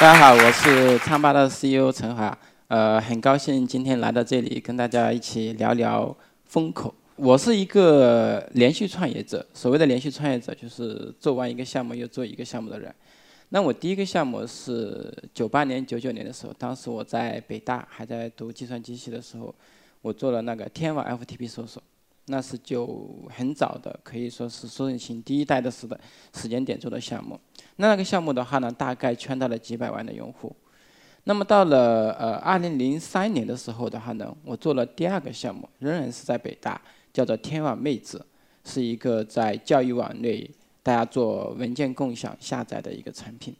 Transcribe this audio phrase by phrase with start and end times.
[0.00, 2.38] 大家好，我是唱吧的 CEO 陈华，
[2.68, 6.94] 呃，很高兴今天来到这里跟大家一起聊聊风口。
[7.16, 12.94] 我是一个连续创业者，所谓的连续创业者就是做完一个项目又做一个项目的人。
[13.48, 19.52] 那我第一个项目是九八年、九九年的时候，当时我在北大还在读计算机系的时候，
[20.00, 21.82] 我做了那个天网 FTP 搜索，
[22.28, 25.98] 那是就很早的，可以说是搜索引擎第一代的时的
[26.34, 27.38] 时间点做的项目。
[27.76, 30.54] 那个项目的话呢，大概圈到了几百万的用户。
[31.24, 36.80] 那么到了呃二零零三年的时候的话呢，我做了第二个项目，仍然是在北大。
[37.10, 38.24] 叫做天网妹子，
[38.64, 40.48] 是一个在教育网内
[40.84, 43.56] 大家做文件共享下载的一个产品。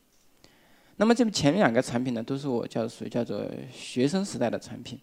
[0.97, 5.01] 那么这前面两个产品呢，都是我叫属于叫做学生时代的产品。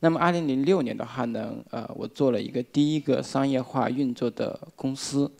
[0.00, 5.30] 那么二零零六年的话呢，呃，我做了一个第一个商业化运作的公司，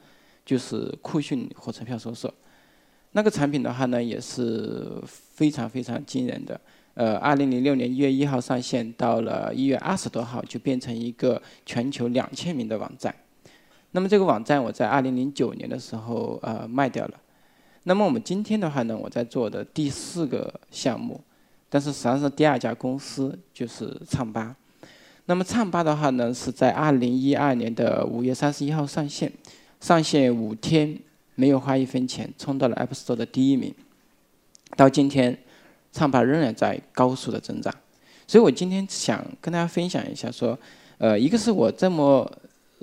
[0.45, 2.33] 就是酷讯火车票搜索。
[3.12, 6.61] 那个产品的话呢，也是非常非常惊人的。
[6.95, 13.15] 呃，二零零六年一月一号上线，到了一月二十多号就变成一个全球两千名的网站。
[13.91, 17.21] 那么这个网站我在二零零九年的时候呃卖掉了。
[17.84, 21.21] 那么我们今天的话呢，我在做的第四个项目，
[21.69, 24.56] 但是实际上是第二家公司就是唱吧。
[25.27, 29.33] 那么唱吧的话呢，是在二零一二年的五月三十一号上线，
[29.81, 30.98] 上线五天
[31.34, 33.75] 没有花一分钱，冲到了 App Store 的第一名。
[34.77, 35.39] 到今天。
[35.92, 37.75] 唱吧仍然在高速的增长，
[38.27, 40.59] 所以我今天想跟大家分享一下，说，
[40.98, 42.31] 呃，一个是我这么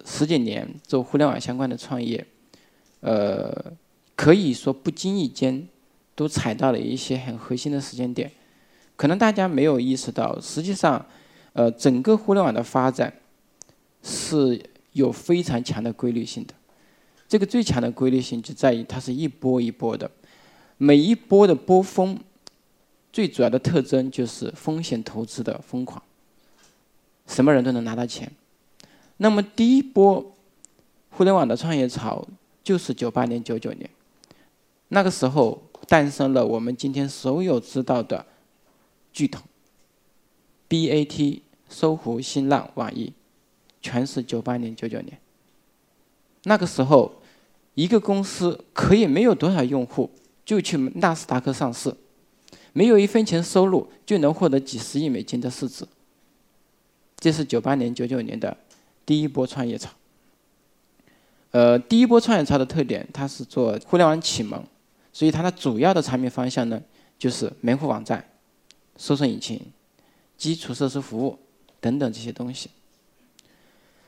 [0.04, 2.26] 十几年做互联网相关的创业，
[3.02, 3.72] 呃，
[4.16, 5.67] 可以说不经意间
[6.16, 8.31] 都踩到了一些很核心的时间点，
[8.95, 11.05] 可能大家没有意识到，实际上，
[11.53, 13.14] 呃，整个互联网的发展
[14.02, 14.61] 是
[14.92, 16.54] 有非常强的规律性的，
[17.27, 20.09] 这个最强的规律性就在于它是一波一波的，
[20.77, 22.20] 每一波的波峰。
[23.11, 26.02] 最主要的特征就是风险投资的疯狂，
[27.27, 28.32] 什么人都能拿到钱。
[29.17, 30.33] 那么第一波
[31.11, 32.27] 互联网的创业潮
[32.64, 33.87] 就是九八年、九九年，
[34.87, 38.26] 那个时候诞生了我们今天所有知道的
[39.14, 39.42] 巨头
[40.68, 43.14] ，BAT、搜狐、新浪、网易，
[43.82, 45.18] 全是九八年、九九年。
[46.44, 47.22] 那个时候，
[47.76, 50.10] 一个公司可以没有多少用户，
[50.44, 51.96] 就去纳斯达克上市。
[52.74, 55.88] 没有一分钱收入就能获得几十亿美金的市值，
[57.18, 58.58] 这是九八年、九九年的
[59.06, 59.92] 第一波创业潮。
[61.52, 64.64] 呃，第一波创业潮的特点，它是做互联网启蒙，
[65.12, 66.82] 所以它的主要的产品方向呢，
[67.20, 68.28] 就是门户网站、
[68.98, 69.59] 搜索引擎、
[70.37, 71.37] 基础设施服务
[71.80, 72.70] 等等这些东西。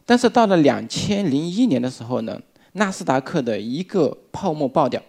[0.06, 2.42] 但是到了两千零一年的时候呢，
[2.74, 5.02] 纳斯达克的一个泡沫爆掉。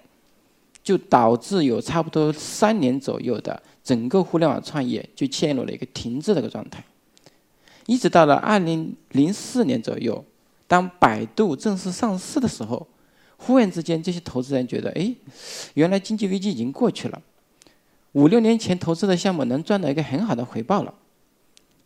[0.87, 6.85] 就导致有差不多三年左右的整个互联网创业就陷入了一个停滞的一个状态，
[7.87, 10.25] 一直到了二零零四年左右，
[10.69, 12.87] 当百度正式上市的时候，
[13.37, 15.13] 忽然之间这些投资人觉得，哎，
[15.75, 17.21] 原来经济危机已经过去了，
[18.13, 20.95] 五六年前投资的项目能赚到一个很好的回报了，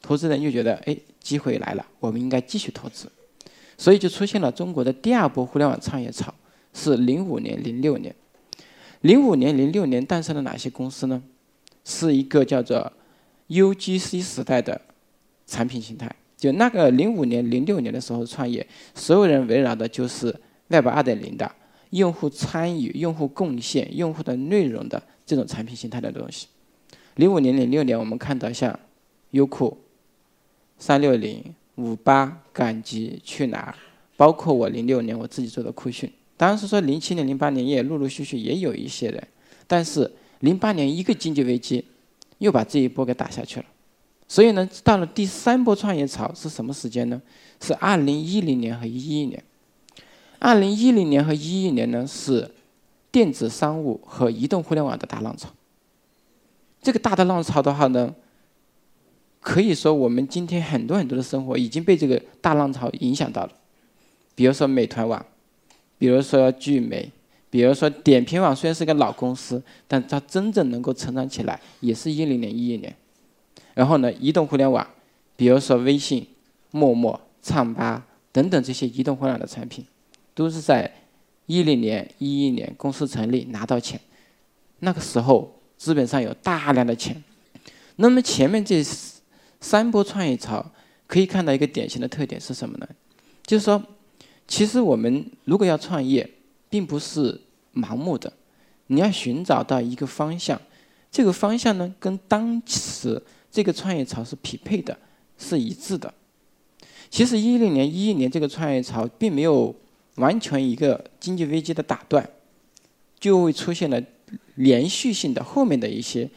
[0.01, 3.11] 投资人就觉得，哎，机会来了，我们应该继续投资，
[3.77, 6.33] 所以就出现了中国的第二波互联网创业潮，
[6.73, 8.15] 是零五年、零六年。
[9.01, 11.23] 零五年、零六年诞生了哪些公司呢？
[11.85, 12.93] 是一个叫做
[13.49, 14.79] UGC 时代的
[15.47, 16.15] 产品形态。
[16.37, 20.35] 就那个零五年、零六年的时候创业，所有人围绕的就是
[20.69, 21.51] Web 二点零的
[21.91, 26.49] 用户参与、用户贡献、用户的内容的这种产品形态的东西。
[27.15, 28.77] 零五年、零六年，我们看到像
[29.31, 29.79] 优酷、
[30.77, 33.75] 三六零、五八、赶集、去哪儿，
[34.17, 36.13] 包括我零六年我自己做的酷讯。
[36.37, 39.29] 当然是说，零七年、零八年也陆陆续续也有一些人，
[39.69, 40.11] 但是
[40.41, 41.85] 零八年一个经济危机，
[42.39, 43.67] 又把这一波给打下去了。
[44.27, 47.23] 所以呢，到了第三波创业潮是什么时间呢？
[47.61, 49.41] 是二零一零年和一一年。
[50.41, 52.51] 二零一零年和一一年呢，是
[53.11, 55.49] 电子商务和移动互联网的大浪潮。
[56.83, 58.15] 这个大的浪潮的话呢，
[59.41, 63.53] 可以说我们今天很多很多的生活已经被这个大浪潮影响到了。
[64.35, 65.25] 比如说美团网。
[65.99, 67.13] 比如说聚美，
[67.51, 72.97] 比如说点评网，虽然是个老公司，但它真正能够成长起来，也是一零年、一一年。
[73.75, 74.87] 然后呢，移动互联网，
[75.37, 76.27] 比如说微信、
[76.71, 79.85] 陌陌、唱吧等等这些移动互联网的产品，
[80.35, 80.91] 都是在
[81.51, 84.01] 一零年、一一年公司成立拿到钱。
[84.81, 87.23] 那个时候资本上有大量的钱。
[87.97, 88.83] 那么前面这
[89.61, 90.65] 三波创业潮，
[91.07, 92.89] 可以看到一个典型的特点是什么呢？
[93.45, 93.83] 就是说。
[94.53, 96.29] 其实我们如果要创业，
[96.69, 97.41] 并不是
[97.73, 98.33] 盲目的，
[98.89, 100.61] 你要寻找到一个方向，
[101.09, 104.99] 这个方向呢，跟当时这个创业潮是匹配的，
[105.39, 106.13] 是一致的。
[107.09, 109.73] 其实一零年、一一年这个创业潮并没有
[110.17, 112.29] 完全一个经济危机的打断，
[113.19, 114.03] 就会出现了
[114.57, 116.29] 连续性的后面的一些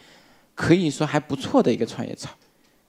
[0.55, 2.29] 可以说还不错的一个创业潮，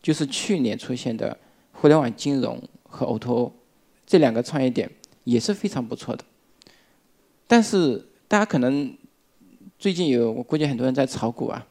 [0.03, 1.37] 就是去年出现的
[1.73, 3.51] 互联网金融和 O2O
[4.07, 4.91] 这两个创业点
[5.25, 6.25] 也是非常不错的。
[7.47, 8.97] 但是大家可能
[9.79, 11.67] 最近有，我估计很多人在炒股啊，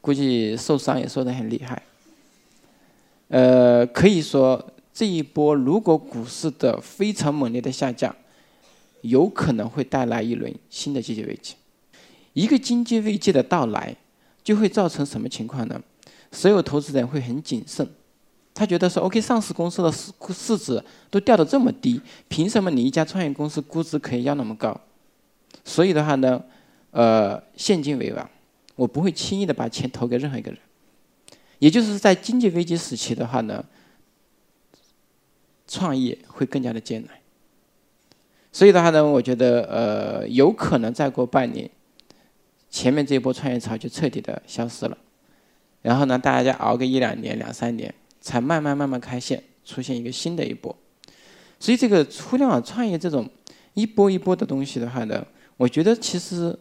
[0.00, 1.82] 估计受伤也受得很厉害。
[3.28, 4.72] 呃，可以说。
[5.00, 8.14] 这一波如果股市的非常猛烈的下降，
[9.00, 11.54] 有可能会带来一轮新的经济危机。
[12.34, 13.96] 一个经济危机的到来，
[14.44, 15.80] 就会造成什么情况呢？
[16.30, 17.88] 所有投资人会很谨慎，
[18.52, 21.98] 他觉得说：“OK，上市公司的市市值都掉得这么低，
[22.28, 24.78] 凭什么你一家创业公司估值可以要那么高？”
[25.64, 26.44] 所以的话呢，
[26.90, 28.30] 呃，现金为王，
[28.76, 30.60] 我不会轻易的把钱投给任何一个人。
[31.58, 33.64] 也就是在经济危机时期的话呢。
[35.70, 37.10] 创业会更加的艰难，
[38.50, 41.70] 所以的话呢，我觉得呃，有可能再过半年，
[42.68, 44.98] 前面这一波创业潮就彻底的消失了，
[45.80, 50.76] 然后呢，大家熬个一两年、两三年，才慢慢慢慢开线，出现一个新的一波。
[51.60, 53.30] 所以这个互联网创业这种
[53.74, 55.24] 一波一波的东西的话呢，
[55.56, 56.58] 我觉得其实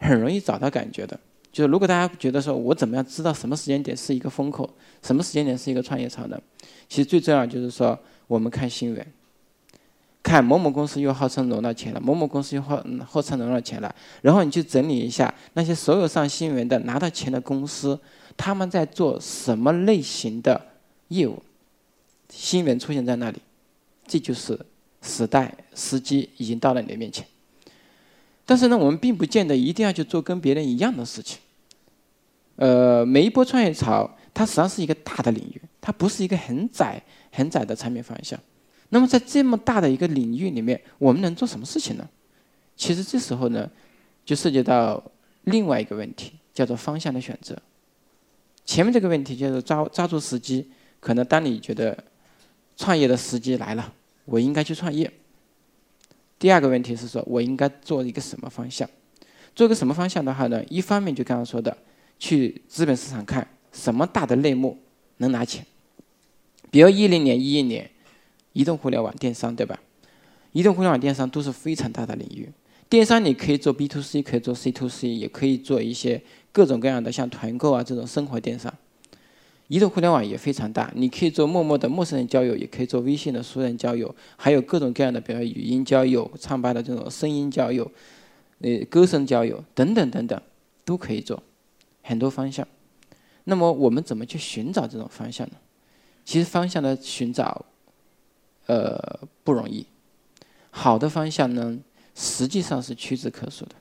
[0.00, 1.16] 很容易找到感觉的。
[1.52, 4.68] 就是如果大家觉得说我怎么样知道什么时间点是一个风口，
[5.00, 6.36] 什么时间点是一个创业潮呢？
[6.88, 7.96] 其实最重要就是说。
[8.28, 9.06] 我们看新闻，
[10.22, 13.92] 看某某公司又号称融到钱了，某某公司又号号称融到钱了，
[14.22, 17.98] 然后你去整理一下那些所有上新闻的拿到钱的公司，
[18.36, 20.60] 他们在做什么类型的
[21.08, 21.42] 业务？
[22.30, 23.38] 新闻出现在那里，
[24.06, 24.58] 这就是
[25.00, 27.26] 时代时机已经到了你的面前。
[28.44, 31.38] 但是呢，我们并不见得一定要去做跟别人一样的事情。
[32.56, 37.02] 呃，每一波创业潮，它实际上是一个大的领域，它不是一个很窄。
[37.30, 38.40] 很窄的产品方向，
[38.88, 42.08] 那么在这么大的一个领域里面，我们能做什么事情呢？
[42.74, 43.70] 其实这时候呢，
[44.24, 45.00] 就涉及到
[45.44, 47.56] 另外一个问题，叫做方向的选择。
[48.64, 50.70] 前面这个问题就是抓抓住时机，
[51.00, 52.02] 可能当你觉得
[52.76, 53.92] 创业的时机来了，
[54.24, 55.12] 我应该去创业。
[56.38, 58.88] 第二个问题是说我应该做一个什么方向？
[59.54, 60.64] 做个什么方向的话呢？
[60.70, 61.76] 一方面就刚刚说的，
[62.18, 64.78] 去资本市场看什么大的类目
[65.18, 65.66] 能拿钱。
[66.70, 67.90] 比如一零年、一一年，
[68.52, 69.80] 移动互联网电商，对吧？
[70.52, 72.48] 移动互联网电商都是非常大的领域。
[72.88, 76.22] 电商你可以做 B to C，可以做 C to C，也可以做一些
[76.52, 78.72] 各种各样的像团购啊这种生活电商。
[79.68, 87.90] 移动互联网也非常大，你可以做陌陌的陌生人交友，也可以做微信的熟人交友，还有各种各样的，比如语音交友、唱吧的这种声音交友、
[88.60, 90.40] 呃歌声交友等等等等，
[90.86, 91.42] 都可以做
[92.02, 92.66] 很多方向。
[93.48, 95.54] 那么我们怎么去寻找这种方向呢？
[96.22, 97.64] 其实方向的寻找，
[98.66, 99.86] 呃不容易。
[100.70, 101.78] 好的方向呢，
[102.14, 103.74] 实际上是屈指可数的。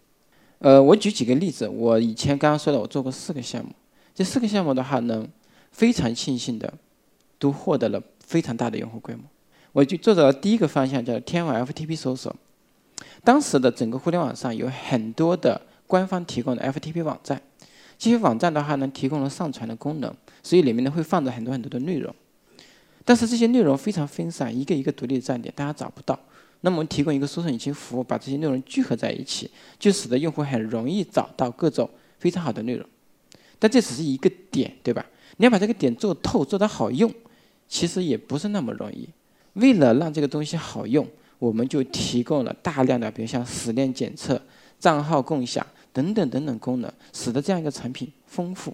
[0.59, 1.67] 呃，我举几个例子。
[1.67, 3.69] 我以前刚刚说的，我做过四个项目。
[4.15, 5.27] 这四个项目的话呢，
[5.73, 6.73] 非常庆幸的，
[7.37, 9.25] 都获得了非常大的用户规模。
[9.73, 12.33] 我就做的第一个方向叫天网 FTP 搜索。
[13.21, 17.41] 当时的整个互联网上有很多的官方提供的 FTP 网站，
[17.97, 20.13] 这些网站的话呢，提供了上传的功能，
[20.43, 22.13] 所以里面呢会放着很多很多的内容。
[23.03, 26.19] 但是这些内容非常分散，一个一个独立的站点，大家找不到。
[26.61, 29.49] 那么我们提供一个搜索引擎服务，把这些内容聚合在一起，
[29.79, 31.89] 就使得用户很容易找到各种
[32.19, 32.85] 非常好的内容。
[33.59, 35.05] 但这只是一个点，对吧？
[35.37, 37.11] 你要把这个点做透，做得好用，
[37.67, 39.07] 其实也不是那么容易。
[39.53, 41.07] 为了让这个东西好用，
[41.39, 44.41] 我们就提供了大量的，比如像时链检测、
[44.79, 45.65] 账号共享
[45.97, 48.71] 等等等等功能，使得这样一个产品丰富。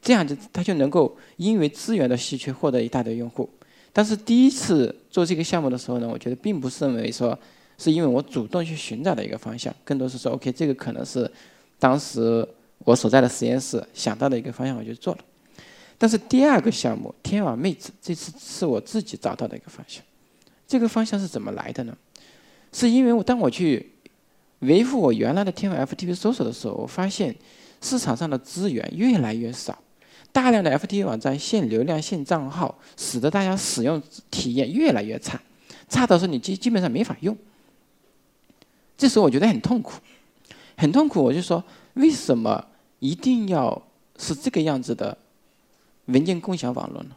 [0.00, 3.50] 这样就它就能够因为资源的稀缺获得一大堆用户，
[3.92, 7.38] 但是第一次做这个项目的时候呢，我觉得并不是认为说
[7.76, 11.30] 是因为我主动去寻找的一个方向，更多是说 OK 这个可能是
[11.78, 12.46] 当时
[12.84, 15.20] 我所在的实验室想到的一个方向，我就做了。
[15.98, 20.02] 但是第二个项目天网妹子这次是我自己找到的一个方向，
[20.66, 21.94] 这个方向是怎么来的呢？
[22.72, 23.90] 是因为我当我去
[24.60, 27.34] 维护我原来的天网 FTP 搜索的时候，我发现
[27.80, 29.78] 市场上的资源越来越少。
[30.30, 35.40] 大量的 FTP 网站限流量、限账号，使得大家使用体验越来越差，
[35.88, 37.36] 差到说你基基本上没法用。
[38.96, 39.92] 这时候我觉得很痛苦，
[40.76, 41.22] 很痛苦。
[41.22, 41.62] 我就说，
[41.94, 42.66] 为什么
[42.98, 43.80] 一定要
[44.18, 45.16] 是这个样子的
[46.06, 47.10] 文件共享网络呢？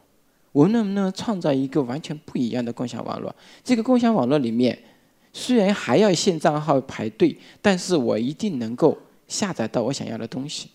[0.52, 3.34] 我们能不能创造一个完全不一样的共享网络？
[3.64, 4.78] 这个共享网络里面，
[5.32, 8.96] 虽然还要限账号排队，但是我一定能够
[9.26, 10.70] 下载到我想要的东西。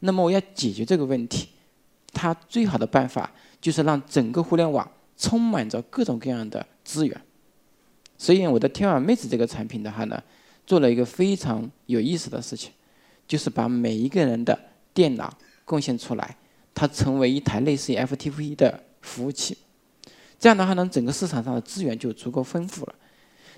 [0.00, 1.48] 那么我要解决这个问题，
[2.12, 7.20] 它最好的办法就是让整个互联网充满着各种各样的资源。
[8.18, 10.22] 所以我的天网妹子这个产品的话呢，
[10.66, 12.70] 做了一个非常有意思的事情，
[13.26, 14.58] 就是把每一个人的
[14.92, 15.32] 电脑
[15.64, 16.36] 贡献出来，
[16.74, 19.56] 它成为一台类似于 FTP 的服务器。
[20.38, 22.94] 这样的话呢，整个市场上的资源就足够丰富了。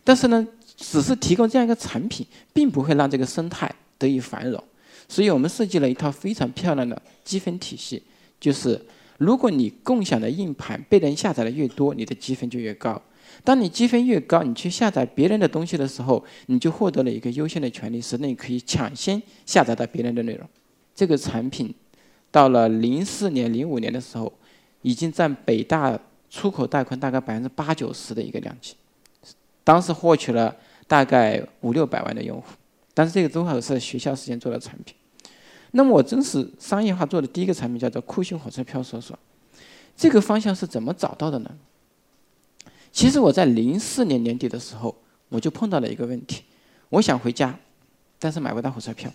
[0.04, 0.46] 但是呢，
[0.76, 4.62] 只是提供这样一个产品，并不会让这个生态得以繁荣。
[5.08, 8.02] 所以我们设计了一套非常漂亮的积分体系，
[8.38, 8.80] 就是
[9.18, 13.00] 如果你共享的硬盘被人下载的越多，你的积分就越高。
[13.42, 20.46] 当你积分越高，你去下载别人的东西的时候，你就获得了一个优先的权利，使得你可以抢先下载到别人的内容。
[20.94, 21.74] 这个产品
[22.30, 24.32] 到了零四年、零五年的时候，
[24.82, 25.98] 已经占北大
[26.30, 28.74] 出口带宽大概百分之八九十的一个量级，
[29.64, 30.54] 当时获取了
[30.86, 32.44] 大概五六百万的用户。
[32.92, 34.94] 但是这个都还是学校时间做的产品。
[35.72, 39.18] 那么我真实商业化做的第一个产品叫做酷讯火车票搜索，
[39.96, 41.50] 这个方向是怎么找到的呢？
[42.92, 44.94] 其实我在零四年年底的时候，
[45.28, 46.44] 我就碰到了一个问题，
[46.90, 47.58] 我想回家，
[48.20, 49.10] 但是买不到火车票。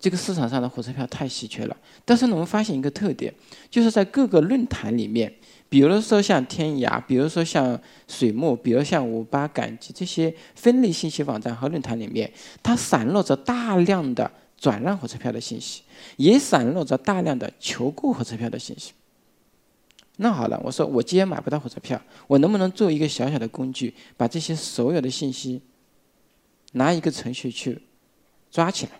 [0.00, 1.76] 这个市场上的火车票太稀缺了。
[2.04, 3.32] 但是呢，我们发现一个特点，
[3.70, 5.32] 就是在各个论坛里面，
[5.68, 12.30] 比如说像天涯，比如说像水木，比如像五八赶集这些分类信息网站和论坛里面，
[12.62, 15.82] 它散落着大量的转让火车票的信息，
[16.16, 18.92] 也散落着大量的求购火车票的信息。
[20.20, 25.60] 那好了，我说我既然买不到火车票，我能不能做一个小小的工具，把这些所有的信息
[26.72, 27.80] 拿一个程序去
[28.50, 28.92] 抓起来？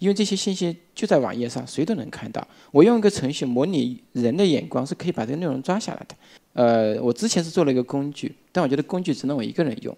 [0.00, 2.44] 因为这些信息就在网页上，谁都能看到。
[2.72, 6.16] 我用一个程序模拟人的眼光，是可以把这个内容抓下来的。
[6.54, 9.96] 呃，我之前是做了一个工具，但我觉得工具只能我一个人用。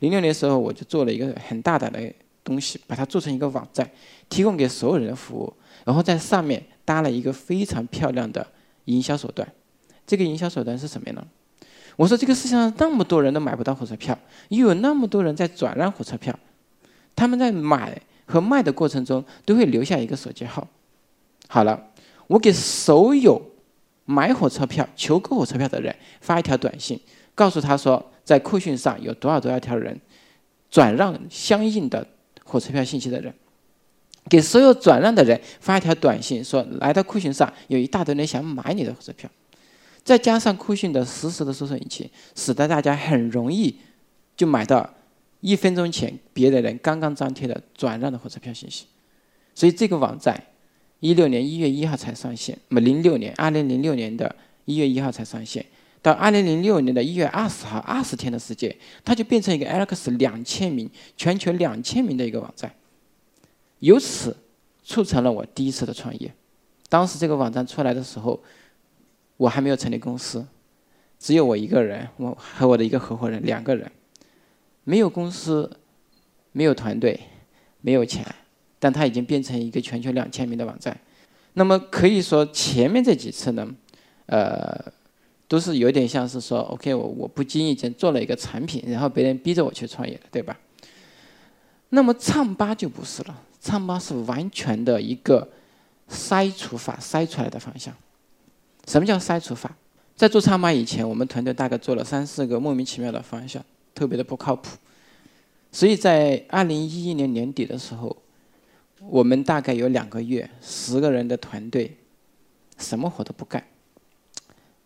[0.00, 2.12] 零六年的时候，我就做了一个很大胆的
[2.42, 3.88] 东西，把它做成一个网站，
[4.28, 5.52] 提供给所有人的服务，
[5.84, 8.44] 然后在上面搭了一个非常漂亮的。
[8.86, 9.52] 营销手段，
[10.06, 11.26] 这个营销手段是什么呢？
[11.96, 14.16] 我说这个世界上那么多人都买不到火车票，
[14.50, 16.38] 又有那么多人在转让火车票，
[17.16, 20.66] 他们在买和卖的过程中都会留下一个手机号。
[21.48, 21.90] 好了，
[22.26, 23.40] 我给所有
[24.04, 27.00] 买火车票、求购火车票的人发一条短信，
[27.34, 30.00] 告诉他说，在酷讯上有多少多少条人
[30.70, 32.06] 转让相应的
[32.44, 33.32] 火车票信息的人。
[34.28, 39.30] 给所有转让的人发一条短信，说来到酷讯上有一大堆人想买你的火车票，
[40.02, 43.78] 再加上酷讯的实时的搜索引擎，使得大家很容易
[44.36, 44.92] 就买到
[45.40, 48.86] 一分钟前别的人刚刚张贴的转让的火车票信息。
[49.54, 50.42] 所以这个网站
[51.00, 55.64] 一六年一月一号才上线，那么零六年二零零六年的一月一号才上线，
[56.02, 58.74] 到二零零六年的一月二十号二十天的时间，
[59.04, 62.74] 它就变成一个 Alex 两千名全球两千名的一个网站。
[63.80, 64.36] 由此
[64.82, 66.32] 促成了我第一次的创业。
[66.88, 68.42] 当时这个网站出来的时候，
[69.36, 70.46] 我还没有成立公司，
[71.18, 73.90] 只有我一个人，我和我的一个合伙人两个人，
[74.86, 75.68] 没有公司，
[76.52, 77.18] 没有团队，
[77.80, 78.24] 没有钱，
[78.78, 80.96] 但它已经变成一个全球两千名的网站。
[81.54, 83.66] 那么可以说前面这几次呢，
[84.26, 84.80] 呃，
[85.48, 90.56] 都是有点像是说，OK，我我不经意间做了一个产品，然后别人逼着我去创业，对吧？
[91.88, 93.42] 那么唱吧就不是了。
[93.60, 95.48] 唱吧是完全的一个
[96.08, 97.92] 筛除法筛出来的方向。
[98.86, 99.76] 什么叫筛除法？
[100.14, 103.64] 在做唱吧以前，我们团队大概做了三四个莫名其妙的方向，
[103.96, 104.76] 特别的不靠谱。
[105.72, 108.16] 所以在二零一一年年底的时候，
[109.08, 111.96] 我们大概有两个月，十个人的团队，
[112.78, 113.64] 什么活都不干。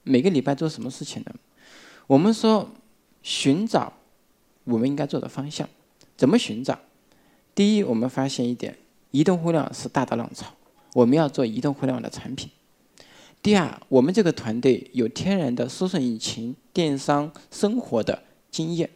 [0.02, 1.34] 每个礼拜做什么事情呢？
[2.06, 2.70] 我们说
[3.22, 3.92] 寻找
[4.64, 5.68] 我们应该做的方向，
[6.16, 6.78] 怎么寻找？
[7.54, 8.76] 第一，我们发现一点，
[9.10, 10.54] 移动互联网是大的浪潮，
[10.94, 12.50] 我们要做移动互联网的产品。
[13.42, 18.90] 第二，我们这个团队有天然的搜索引擎、电商、生活的经验。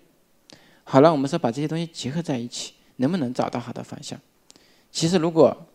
[0.84, 4.18] 好了，我们说把这些东西结合在一起，能不能找到好的方向？
[4.92, 5.66] 其实，如果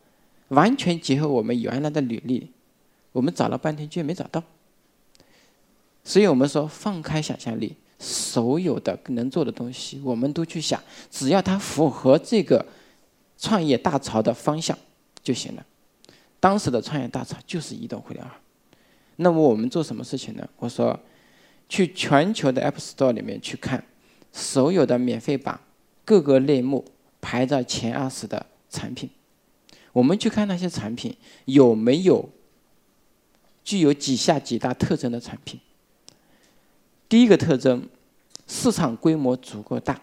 [0.50, 2.52] 完全结合我们原来的履历，
[3.12, 4.42] 我们找了半天居然没找到。
[6.04, 7.76] 所以我们说，放开想象力。
[8.02, 12.66] 所有的能做的东西，我们都去想，只要它符合这个
[13.38, 14.78] 创业大潮的方向
[15.22, 15.66] 就行了。
[16.40, 18.34] 当时的创业大潮就是移动互联网。
[19.18, 20.48] 那么我们做什么事情呢？
[20.56, 20.98] 我说，
[21.68, 23.84] 去全球的 App Store 里面去看
[24.32, 25.60] 所有的免费榜
[26.06, 26.86] 各个类目
[27.22, 29.10] 排在前二十的产品，
[29.92, 32.30] 我们去看那些产品有没有
[33.64, 35.60] 具有几下几大特征的产品。
[37.08, 37.88] 第一个特征，
[38.48, 40.00] 市场规模足够大，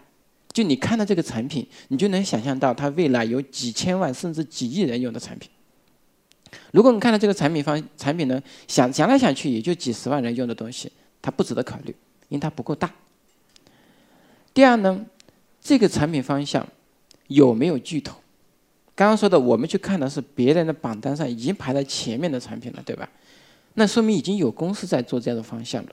[0.52, 5.48] 就你看到这个产品，你就能想象到它未来有几千万甚至几亿人用的产品。
[6.72, 10.90] 如果你看到这个产品方产品呢，想想来想去也就几十万人用的东西，
[11.22, 11.94] 它不值得考虑，
[12.28, 12.92] 因为它不够大。
[14.56, 15.04] 第二呢，
[15.60, 16.66] 这个产品方向
[17.26, 18.16] 有没有巨头？
[18.94, 23.06] 刚刚说的，我们去看的是别人的榜单上已经排在前面的产品了，对吧？
[23.74, 25.90] 那说明已经有公司在做这样的方向了。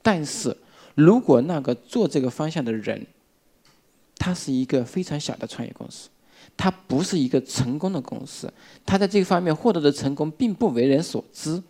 [0.00, 0.56] 但是
[0.94, 3.06] 如果那个做这个方向的人，
[4.16, 6.08] 他是一个非常小的创业公司，
[6.56, 8.50] 他不是一个成功的公司，
[8.86, 11.62] 他在这方面获得的成功并不为人所知。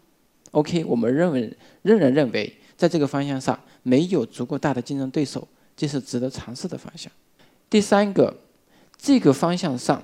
[0.53, 1.53] OK，我们认为
[1.83, 7.11] 仍然认为在这个方向上没有足够大的竞争对手，这是值得尝试的方向。
[7.71, 8.37] 第三个，
[8.99, 10.03] 这个方向上。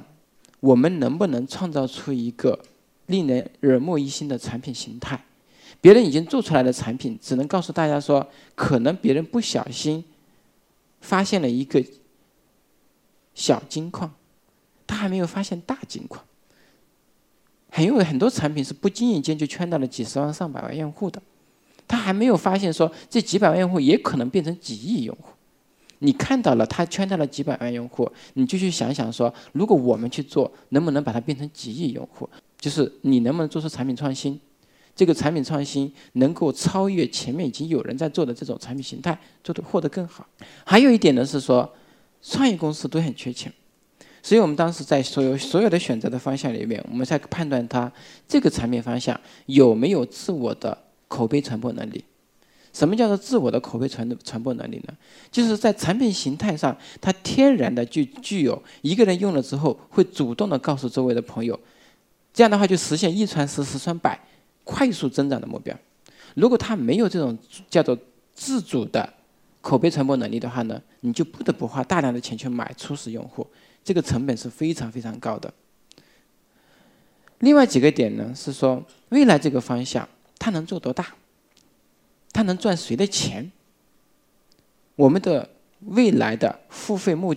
[0.60, 2.58] 我们能不能创造出一个
[3.04, 5.22] 令人耳目一新的产品形态？
[5.78, 10.02] 别人已经做出来的产品，只能告诉大家说，可能别人不小心
[11.02, 11.84] 发现了一个
[13.34, 14.10] 小金矿，
[14.86, 16.24] 他还没有发现大金矿。
[17.68, 21.20] 很因为很多产品是不经意间就圈到了几十万、上百万用户的，
[21.86, 25.33] 他还没有发现说这几百万用户也可能变成几亿用户。
[26.04, 32.28] 你看到了，他圈到了几百万用户，你就去想想说，如果我们去做，能不能把它变成几亿用户？
[32.60, 34.38] 就是你能不能做出产品创新？
[34.94, 40.26] 这个产品创新能够超越前面已经有人在做的这种产品形态，做的获得更好。
[40.64, 41.68] 还有一点呢是说，
[42.22, 43.52] 创业公司都很缺钱，
[44.22, 47.90] 所以我们当时在所有所有的选择的方向里面，我们在判断它
[48.28, 50.76] 这个产品方向有没有自我的
[51.08, 52.04] 口碑传播能力。
[52.74, 54.94] 什么叫做自我的口碑传传播能力呢？
[55.30, 61.58] 就是在产品形态上，它天然的就具有一个人用了之后会主动的告诉周围的朋友，
[62.32, 64.20] 这样的话就实现一传十，十传百，
[64.64, 65.74] 快速增长的目标。
[66.34, 67.38] 如果他没有这种
[67.70, 67.96] 叫做
[68.34, 69.08] 自主的
[69.60, 73.46] 口碑传播能力的话呢，你就不得不花大量的钱去买初始用户，
[73.84, 75.54] 这个成本是非常非常高的。
[77.38, 80.08] 另外几个点呢，是说未来这个方向
[80.40, 81.06] 它能做多大？
[82.34, 83.50] 他能赚谁的钱？
[84.96, 85.48] 我们的
[85.80, 87.34] 未来的付费目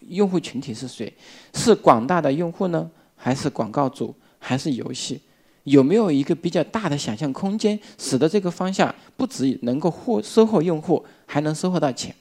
[0.00, 1.12] 用户群体是谁？
[1.54, 5.20] 是广大的用户呢，还是广告主，还是游戏？
[5.62, 12.14] 有没有一个比较大的想象空间，使得这个方向不止能够获收获用户，还能收获到钱？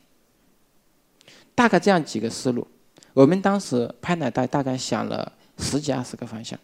[1.54, 2.68] 大概这样几个思路。
[3.14, 6.60] 我们当时拍奶袋大概想了十几二十个方向，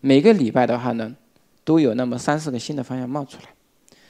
[0.00, 1.14] 每个礼拜的话呢，
[1.64, 3.48] 都有那么三四个新的方向冒出来。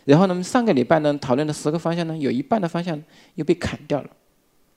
[0.04, 3.00] 然后呢，上个礼拜呢讨论的十个方向呢，有一半的方向
[3.36, 4.10] 又被砍掉了，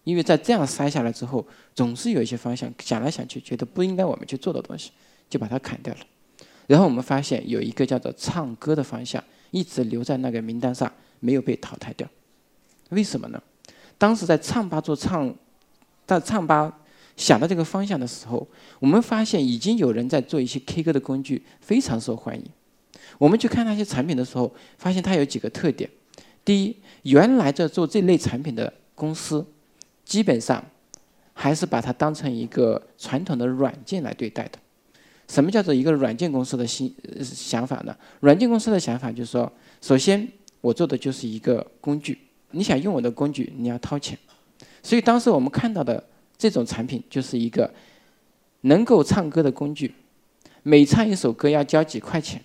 [0.03, 4.91] 因为在这样筛下来之后，总是有一些方向想来想去觉得不应该我们去做的东西，
[5.29, 5.99] 就把它砍掉了。
[6.67, 12.07] 然后我们发现有一个叫做唱歌的方向一直留在那个名单上，没有被淘汰掉。
[12.89, 13.41] 为什么呢？
[13.97, 15.33] 当时在唱吧做唱，
[16.05, 16.79] 在唱吧
[17.15, 18.47] 想到这个方向的时候，
[18.79, 22.45] 我们发现已经有人在做一些 K 歌的工具，非常受欢迎。
[23.17, 25.89] 我们去看那些产品的时候，发现它有几个特点：
[26.43, 29.45] 第一，原来在做这类产品的公司，
[30.03, 30.63] 基本上
[31.34, 34.60] 还是把它当成一个传统的软件来对待的。
[35.27, 37.95] 什么叫做一个软件公司的新想法呢？
[38.19, 40.27] 软件公司的想法就是说，首先
[40.62, 42.17] 我做的就是一个工具，
[42.51, 44.17] 你想用我的工具，你要掏钱。
[44.84, 46.03] 所以当时我们看到的
[46.38, 47.73] 这种产品，就是一个
[48.62, 49.95] 能够唱歌的工具，
[50.62, 52.39] 每唱一首歌要交几块钱。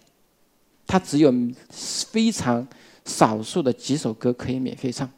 [0.90, 1.32] 它只有
[1.70, 2.66] 非常
[3.04, 5.08] 少数的几首歌可以免费唱，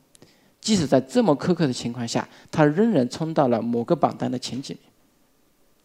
[0.61, 4.83] 即使在这么苛刻的情况下，它仍然冲到了某个榜单的前几名。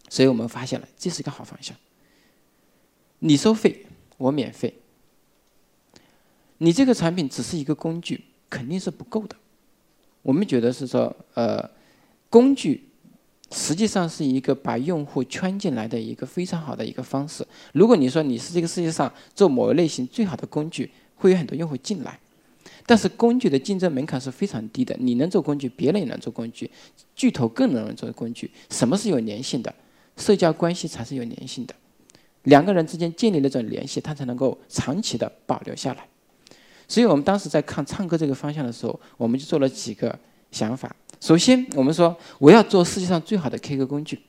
[0.09, 1.73] 所以我们发现了这是一个好方向。
[3.19, 3.85] 你收费，
[4.17, 4.75] 我免费。
[6.57, 9.37] 你这个产品只是一个工具，肯定是不够的。
[10.21, 11.69] 我们觉得是说，呃，
[12.29, 12.86] 工具。
[13.51, 17.45] 实际上是一个把用户圈进来的一个非常好的一个方式。
[17.73, 22.19] 如果你说你是这个世界上做某一类型最好的工具，会有很多用户进来。
[22.85, 26.69] 但是工具的竞争门槛是非常低的，你能做工具，别人也能做工具，
[27.15, 28.49] 巨头更能做工具。
[28.69, 29.73] 什么是有粘性的？
[30.15, 31.75] 社交关系才是有粘性的。
[32.43, 36.07] 两个人之间建立那种联系，它才能够长期的保留下来。
[36.87, 40.17] 所以我们当时在看唱歌这个方向的时候，我们就做了几个
[40.51, 40.95] 想法。
[41.19, 44.19] 首先，我们说我要做世界上最好的 K 歌工具。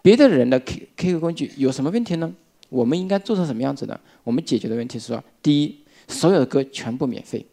[0.00, 2.32] 别的人的 K K 歌工具有什么问题呢？
[2.70, 3.98] 我们应该做成什么样子呢？
[4.24, 7.44] 我们解决的问题是说：第一，所有的歌全部免费；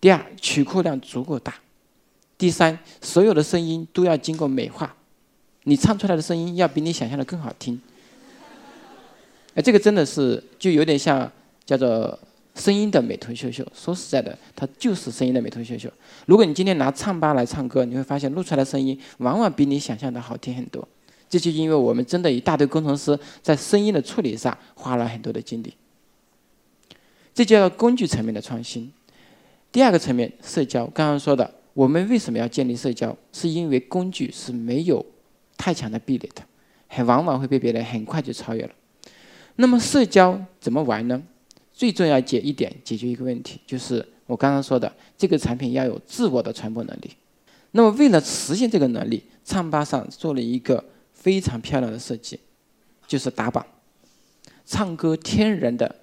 [0.00, 1.52] 第二，曲库量足够大；
[2.36, 4.94] 第三，所有的声音都要经过美化，
[5.64, 7.80] 你唱出来的声音要比你想象的更好听。
[9.54, 11.30] 哎，这个真的是就有点像
[11.64, 12.18] 叫做。
[12.54, 15.90] 声音的美图秀秀，说实在的，它就是声音的美图秀秀。
[16.26, 20.86] 如果你今天拿唱吧来唱歌，你会发现录出来的声音往往比你想象的好听很多。
[21.28, 25.72] 这就因为我们真的一大堆工程师在声音的处理上花了很多的精力。
[27.32, 28.92] 这叫工具层面的创新。
[29.72, 30.84] 第二个层面，社交。
[30.88, 33.16] 刚刚说的，我们为什么要建立社交？
[33.32, 35.02] 是因为工具是没有
[35.56, 36.42] 太强的壁垒的，
[36.88, 38.70] 很往往会被别人很快就超越了。
[39.56, 41.22] 那么社交怎么玩呢？
[41.72, 47.10] 最重要解一点，解决一个问题，就是我刚刚说的，这个产品要有自我的传播能力。
[47.72, 52.38] 那么为了实现这个能力，唱吧上做了一个非常漂亮的设计，
[53.06, 53.64] 就是打榜。
[54.66, 55.94] 唱歌天然的，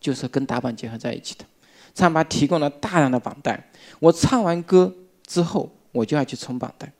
[0.00, 1.44] 就是跟打榜结合在一起的。
[1.94, 3.62] 唱吧提供了大量的榜单，
[4.00, 4.94] 我唱完歌
[5.26, 6.92] 之后，我就要去冲榜单。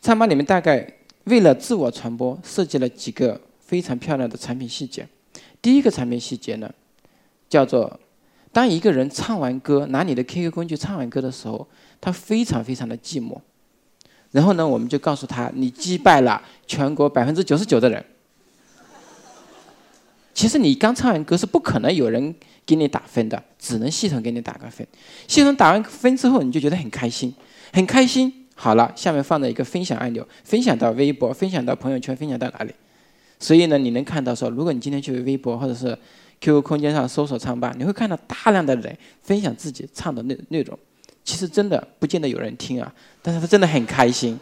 [0.00, 0.90] 唱吧里面大概
[1.24, 5.06] 为了自我传播，设计了几个非常漂亮的产品细节。
[5.60, 6.72] 第一个产品细节呢，
[7.48, 8.00] 叫做
[8.52, 11.66] 当一个人唱完歌，拿你的 QQ 工具唱完歌的时候，
[12.00, 13.38] 他非常非常的寂寞。
[14.32, 18.04] 然后呢，我们就告诉他，你击败了全国百分之九十九的人。
[20.34, 22.34] 其实你刚唱完歌是不可能有人
[22.66, 24.86] 给你打分的，只能系统给你打个分。
[25.26, 27.32] 系统打完分之后，你就觉得很开心，
[27.72, 28.46] 很开心。
[28.54, 32.74] 好了，下面放了一个分享按钮，分享到微博，分享到朋友圈，分享到哪里？
[33.38, 35.96] 所以呢，你能看到说，如果你今天去微博或者是
[36.40, 40.78] QQ 空间上搜索唱吧，你会看到大量的人分享自己唱的内内容。
[41.24, 44.38] 其实真的不见得有人听啊，但是他真的很开心。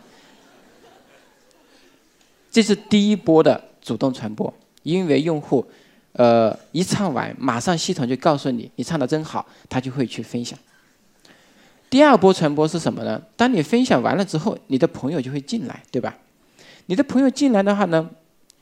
[2.51, 4.53] 这是第一波的主动传播，
[4.83, 5.65] 因为用户。
[6.17, 10.57] 呃，一唱完，马上系统就告诉你，你唱的真好，他就会去分享。
[11.91, 13.21] 第二波传播是什么呢？
[13.35, 16.17] 当你分享完了之后，你的朋友就会进来，对吧？
[16.87, 18.09] 你的朋友进来的话呢，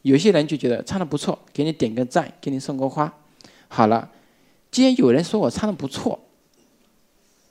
[0.00, 3.12] 有些人就觉得唱的不错，给你点个赞，给你送个花。
[3.74, 4.06] 好了，
[4.70, 6.20] 既然有人说我唱的不错，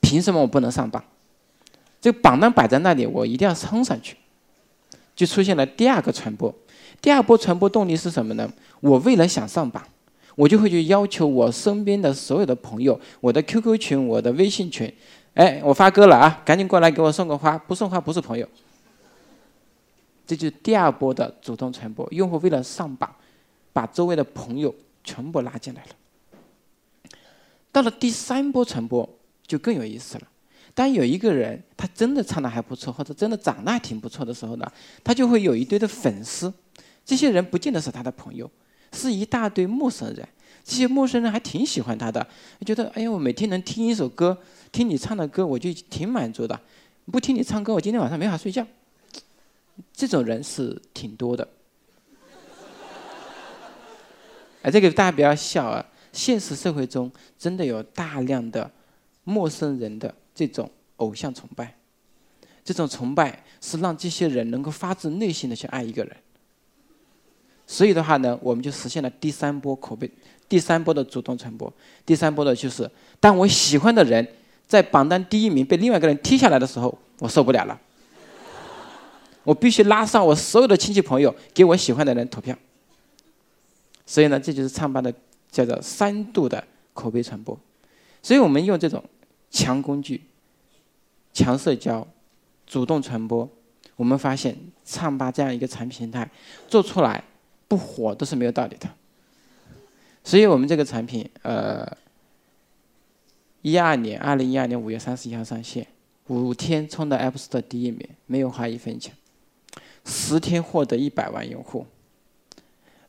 [0.00, 1.02] 凭什么我不能上榜？
[2.00, 4.16] 这个榜单摆在那里，我一定要冲上去，
[5.16, 6.54] 就出现了第二个传播。
[7.00, 8.48] 第二波传播动力是什么呢？
[8.78, 9.84] 我为了想上榜，
[10.36, 14.92] 我就会去要求我身边的所有的朋友，我的 QQ 群、我的微信群，
[15.34, 18.48] 哎，我发歌了啊，赶紧过来给我送个花，不送花不是朋友。
[20.24, 23.12] 这就是第二波的主动传播，用户为了上榜，
[23.72, 25.88] 把周围的朋友全部拉进来了。
[27.72, 29.08] 到了第三波传播
[29.46, 30.28] 就更有意思了，
[30.74, 36.52] 当有一个人他真的唱的还不错，或者真的长得还挺不错的时候呢，他就会有一堆的粉丝。
[37.04, 38.48] 这些人不见得是他的朋友，
[38.92, 40.28] 是一大堆陌生人。
[40.64, 42.24] 这些陌生人还挺喜欢他的，
[42.64, 44.38] 觉得哎呀，我每天能听一首歌，
[44.70, 46.60] 听你唱的歌，我就挺满足的。
[47.10, 48.64] 不听你唱歌，我今天晚上没法睡觉。
[49.92, 51.48] 这种人是挺多的。
[54.62, 55.84] 哎，这个大家不要笑啊！
[56.12, 58.70] 现实社会中真的有大量的
[59.24, 61.74] 陌生人的这种偶像崇拜，
[62.64, 66.16] 这种崇拜是让这些人能够发自内心的去爱一个人。
[67.66, 70.10] 所以的话呢，我们就实现了第三波口碑，
[70.48, 71.72] 第三波的主动传播。
[72.04, 74.26] 第三波的就是，当我喜欢的人
[74.66, 77.80] 在榜单第一名被另外一个人踢下来的时候，我受不了了，
[79.44, 82.54] 我必须拉上我所有的亲戚朋友给我喜欢的人投票。
[84.04, 85.14] 所以呢，这就是唱吧的
[85.52, 87.56] 叫做三度的口碑传播。
[88.20, 89.04] 所以我们用这种
[89.50, 90.24] 强工具、
[91.32, 92.04] 强社交、
[92.66, 93.48] 主动传播，
[93.94, 96.28] 我们发现唱吧这样一个产品形态
[96.66, 97.22] 做出来。
[97.68, 98.86] 不火都是没有道理的，
[100.22, 101.90] 所以我们这个产品，呃，
[103.62, 105.86] 一二年，二零一二年五月三十一号上线，
[106.26, 109.14] 五天冲到 App Store 第一名，没有花一分钱，
[110.04, 111.86] 十天获得一百万用户，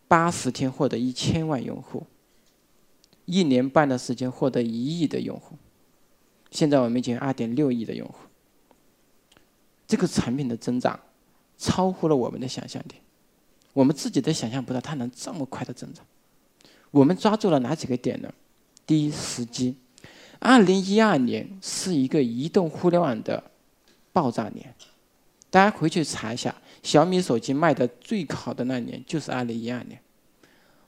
[0.07, 2.07] 八十天获得一千万用户，
[3.25, 5.55] 一年半的时间获得一亿的用户，
[6.51, 8.15] 现在我们已经二点六亿的用户，
[9.87, 10.99] 这个产品的增长
[11.57, 12.95] 超乎了我们的想象力。
[13.73, 16.05] 我们自己都想象不到它能这么快的增长。
[16.91, 18.31] 我们抓住了哪几个点呢？
[18.85, 19.75] 第一，时机。
[20.39, 23.43] 二零一二年是一个移动互联网的
[24.11, 24.75] 爆炸年，
[25.49, 29.99] 大家回去查一下，小米手机卖的最好的那年就是二零一二年。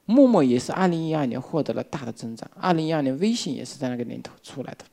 [0.05, 4.85] 陌陌也是二零一二年获得了大的增长，二零一二年微信也是在那个年头出来的。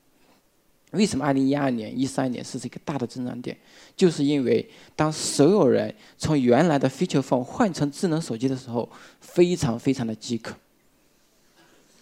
[0.92, 3.56] 为什么二零一二年、一三年是这个大的增长点？
[3.96, 8.86] 就是因为当所有人从原来的 feature phone 换成智能手机的时候，
[9.20, 10.54] 非常非常的饥渴。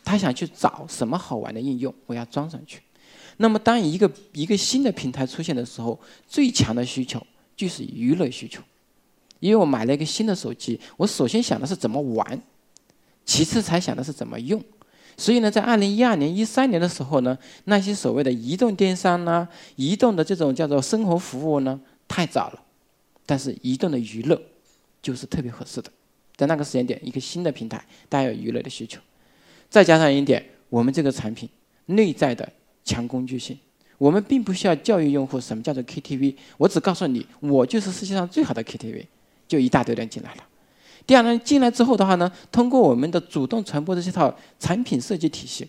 [0.05, 2.81] 他想去找什么好玩的应用，我要装上去。
[3.37, 7.25] 那么，当一个一个新的平台出现的时候，最强的需求
[7.57, 8.61] 就是娱乐需求。
[9.39, 12.43] 因为我买了一个新的手机，我首先想的是怎么玩，
[13.31, 14.61] 其次才想的是怎么用。
[15.17, 22.61] 所以呢，在二零一二年、一三年的时候呢，那些所谓的移动电商呢、移动的这种叫做生活服务呢，太早了。
[23.25, 24.43] 但是移动的娱乐
[25.01, 25.89] 就是特别合适的。
[26.37, 28.99] 在那个时间点，一个新的平台，大家有娱乐的需求，
[29.69, 31.49] 再加上一点，我们这个产品
[31.87, 32.51] 内在的
[32.83, 33.57] 强工具性，
[33.97, 39.07] 我们并不需要教育用户什么叫做 KTV，我只告诉你，我就是世界上最好的 KTV，
[39.47, 40.43] 就一大堆人进来了。
[41.07, 45.69] 第二呢，进来之后的话呢，通过我们的主动传播的这套产品设计体系，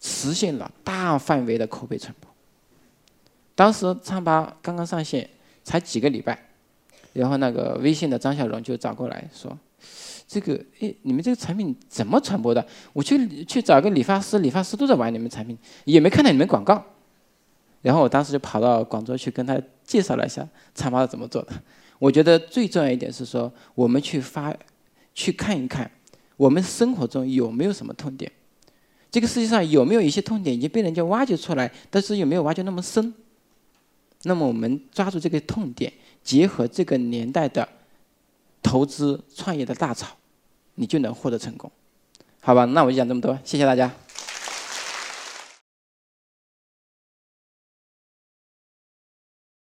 [0.00, 2.30] 实现了大范围的口碑传播。
[3.54, 5.28] 当时唱吧刚刚上线，
[5.64, 6.38] 才几个礼拜。
[7.14, 9.58] 然后那个微信的张小荣就找过来说
[10.28, 12.64] ：“这个，哎，你们这个产品怎么传播的？
[12.92, 16.84] 我去去找个理发师，理发师都在玩你们产品，也没看到你们广告。
[17.82, 21.52] 然后我当时就跑到广州去跟他介绍了一下唱吧是怎么做的。
[21.98, 24.54] 我觉得最重要一点是说，我们去发，
[25.14, 25.90] 去看一看，
[26.36, 28.30] 我们生活中有没有什么痛点？
[29.10, 33.12] 这个世界上有没有一些痛点已经被人家挖掘出来，但是有没有挖掘那么深？
[34.22, 35.92] 那么我们抓住这个痛点。”
[36.24, 37.66] 结合这个年代的
[38.62, 40.08] 投资创业的大潮，
[40.74, 41.72] 你就能获得成功，
[42.40, 42.66] 好吧？
[42.66, 43.90] 那我就讲这么多，谢谢大家。